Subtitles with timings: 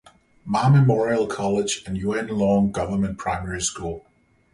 [0.45, 4.03] Ma Memorial College and Yuen Long Government Primary School.